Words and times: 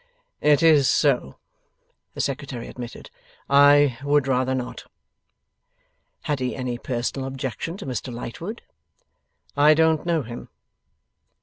'It 0.41 0.63
is 0.63 0.89
so,' 0.89 1.37
the 2.15 2.21
Secretary 2.21 2.67
admitted. 2.67 3.11
'I 3.51 3.99
would 4.03 4.27
rather 4.27 4.55
not.' 4.55 4.85
Had 6.21 6.39
he 6.39 6.55
any 6.55 6.79
personal 6.79 7.27
objection 7.27 7.77
to 7.77 7.85
Mr 7.85 8.11
Lightwood? 8.11 8.63
'I 9.55 9.75
don't 9.75 10.05
know 10.07 10.23
him. 10.23 10.49